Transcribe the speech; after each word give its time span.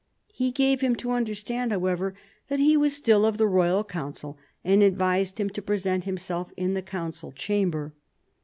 He 0.33 0.49
gave 0.49 0.81
him 0.81 0.95
to 0.95 1.11
understand, 1.11 1.71
however, 1.71 2.15
that 2.47 2.57
he 2.57 2.75
was 2.75 2.95
still 2.95 3.23
of 3.23 3.37
the 3.37 3.45
royal 3.45 3.83
Council, 3.83 4.35
and 4.63 4.81
advised 4.81 5.39
him 5.39 5.51
to 5.51 5.61
present 5.61 6.05
himself 6.05 6.51
in 6.57 6.73
the 6.73 6.81
Council 6.81 7.31
chamber. 7.31 7.93